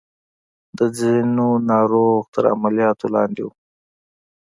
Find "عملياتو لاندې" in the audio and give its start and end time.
2.55-3.41